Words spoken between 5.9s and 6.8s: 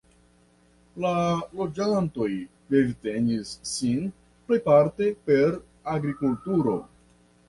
agrikulturo.